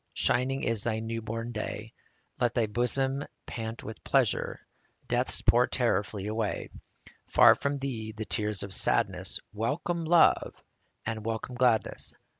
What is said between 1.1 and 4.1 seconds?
born day; Let thy bosom pant with